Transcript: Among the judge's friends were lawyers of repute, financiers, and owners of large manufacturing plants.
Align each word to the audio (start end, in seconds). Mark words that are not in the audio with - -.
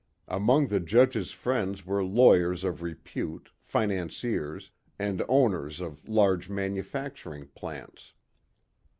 Among 0.27 0.65
the 0.65 0.79
judge's 0.79 1.29
friends 1.29 1.85
were 1.85 2.03
lawyers 2.03 2.63
of 2.63 2.81
repute, 2.81 3.51
financiers, 3.59 4.71
and 4.97 5.23
owners 5.29 5.79
of 5.79 6.07
large 6.09 6.49
manufacturing 6.49 7.49
plants. 7.49 8.13